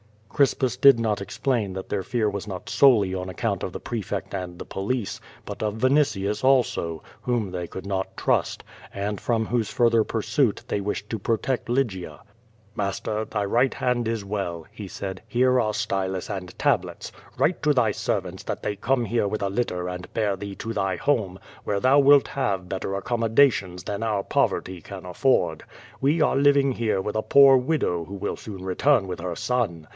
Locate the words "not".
0.99-1.21, 2.47-2.67, 7.85-8.17